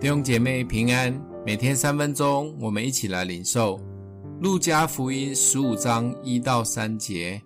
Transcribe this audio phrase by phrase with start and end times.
[0.00, 1.12] 弟兄姐妹平安，
[1.44, 3.78] 每天三分钟，我们一起来领受
[4.40, 7.38] 路加福音十五章一到三节。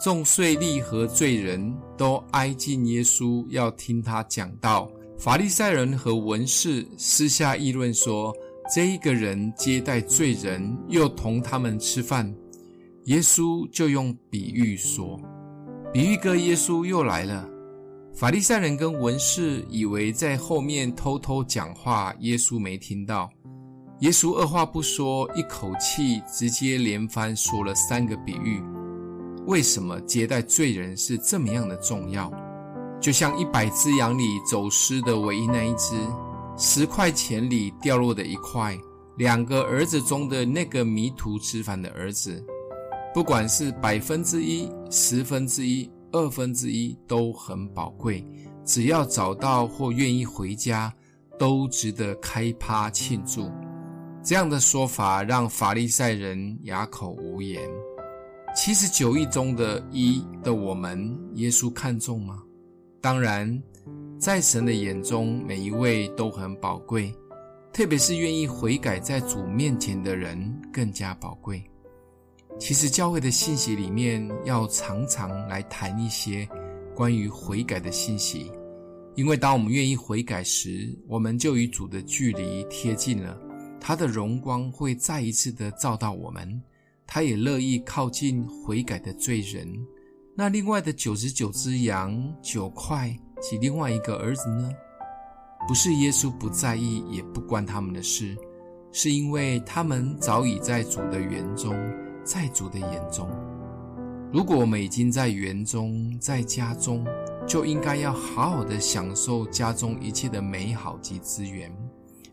[0.00, 4.90] 众税吏和罪人都挨近耶稣，要听他讲道。
[5.18, 8.34] 法利赛人和文士私下议论说
[8.74, 12.34] ：“这一个人接待罪人，又同他们吃饭。”
[13.04, 15.20] 耶稣就用比喻说
[15.92, 17.46] ：“比喻哥，耶稣又来了。”
[18.18, 23.30] 法利赛人跟文士以为在后面偷偷讲话，耶稣没听到。
[24.00, 28.60] 耶稣二话不说，一口气直接连番说了三个比喻。
[29.46, 32.28] 为什么接待罪人是这么样的重要？
[33.00, 35.94] 就像一百只羊里走失的唯一那一只，
[36.56, 38.76] 十块钱里掉落的一块，
[39.16, 42.44] 两个儿子中的那个迷途知返的儿子，
[43.14, 45.88] 不管是百分之一、十分之一。
[46.12, 48.24] 二分之一都很宝贵，
[48.64, 50.92] 只要找到或愿意回家，
[51.38, 53.50] 都值得开趴庆祝。
[54.22, 57.62] 这样的说法让法利赛人哑口无言。
[58.54, 62.42] 七十九亿中的一的我们，耶稣看重吗？
[63.00, 63.62] 当然，
[64.18, 67.14] 在神的眼中，每一位都很宝贵，
[67.72, 71.62] 特别是愿意悔改在主面前的人更加宝贵。
[72.58, 76.46] 其实教会的信息里面要常常来谈一些
[76.94, 78.50] 关于悔改的信息，
[79.14, 83.40] 因为当我们愿意悔改时，我们就与主的距离贴近了，
[83.80, 86.60] 他的荣光会再一次的照到我们，
[87.06, 89.72] 他也乐意靠近悔改的罪人。
[90.34, 94.70] 那另外的九十九只羊、九块及另外一个儿子呢？
[95.66, 98.36] 不是耶稣不在意，也不关他们的事，
[98.90, 101.72] 是因为他们早已在主的园中。
[102.28, 103.26] 在主的眼中，
[104.30, 107.02] 如果我们已经在园中，在家中，
[107.46, 111.74] 就应该要好好的享受家中一切的美好及资源，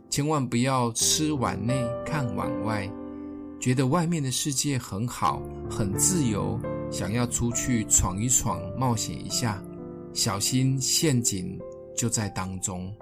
[0.09, 2.91] 千万不要吃碗内看碗外，
[3.57, 6.59] 觉得外面的世界很好，很自由，
[6.91, 9.63] 想要出去闯一闯，冒险一下，
[10.12, 11.57] 小心陷阱
[11.95, 12.94] 就在当中，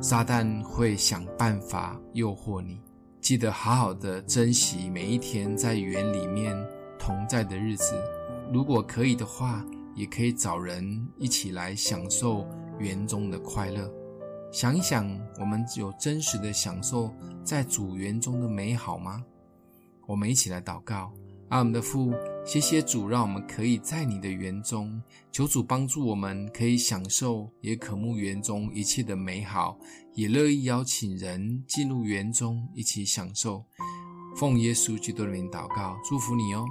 [0.00, 2.80] 撒旦会想办法诱惑你。
[3.22, 6.56] 记得好好的珍惜每一天在园里面
[6.98, 7.94] 同在的日子，
[8.52, 12.44] 如果可以的话，也可以找人一起来享受
[12.80, 13.88] 园中的快乐。
[14.50, 19.24] 想一想，我们有真实的享受在主园中的美好吗？
[20.04, 21.12] 我们一起来祷告。
[21.50, 22.12] 阿们的父，
[22.44, 29.78] 谢谢主，让我们可以在你的园中，求主帮助我们，可以享受，也渴慕园中一切的美好，
[30.14, 33.64] 也乐意邀请人进入园中一起享受。
[34.36, 36.66] 奉耶稣基督的名祷告，祝福你哦。